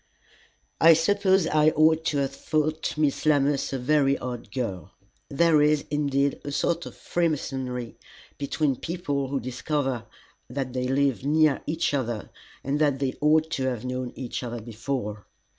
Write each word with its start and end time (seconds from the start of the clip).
I 0.79 0.95
suppose 0.95 1.45
I 1.45 1.69
ought 1.69 2.05
to 2.05 2.17
have 2.17 2.33
thought 2.33 2.97
Miss 2.97 3.23
Lammas 3.23 3.71
a 3.71 3.77
very 3.77 4.17
odd 4.17 4.51
girl. 4.51 4.93
There 5.29 5.61
is, 5.61 5.85
indeed, 5.91 6.41
a 6.43 6.51
sort 6.51 6.87
of 6.87 6.97
freemasonry 6.97 7.97
between 8.39 8.77
people 8.77 9.27
who 9.27 9.39
discover 9.39 10.07
that 10.49 10.73
they 10.73 10.87
live 10.87 11.23
near 11.23 11.61
each 11.67 11.93
other 11.93 12.31
and 12.63 12.79
that 12.79 12.97
they 12.97 13.13
ought 13.21 13.51
to 13.51 13.65
have 13.65 13.85
known 13.85 14.11
each 14.15 14.41
other 14.41 14.59
before. 14.59 15.27